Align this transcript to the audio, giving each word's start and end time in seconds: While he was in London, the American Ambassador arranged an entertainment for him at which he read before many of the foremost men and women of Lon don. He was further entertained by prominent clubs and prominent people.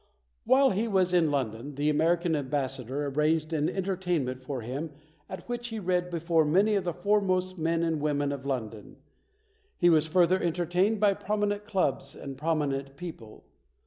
While 0.45 0.71
he 0.71 0.87
was 0.87 1.13
in 1.13 1.29
London, 1.29 1.75
the 1.75 1.87
American 1.87 2.35
Ambassador 2.35 3.05
arranged 3.05 3.53
an 3.53 3.69
entertainment 3.69 4.41
for 4.41 4.61
him 4.61 4.89
at 5.29 5.47
which 5.47 5.67
he 5.67 5.77
read 5.77 6.09
before 6.09 6.43
many 6.43 6.73
of 6.73 6.85
the 6.85 6.91
foremost 6.93 7.59
men 7.59 7.83
and 7.83 8.01
women 8.01 8.31
of 8.31 8.43
Lon 8.43 8.69
don. 8.69 8.95
He 9.77 9.91
was 9.91 10.07
further 10.07 10.41
entertained 10.41 10.99
by 10.99 11.13
prominent 11.13 11.67
clubs 11.67 12.15
and 12.15 12.35
prominent 12.35 12.97
people. 12.97 13.43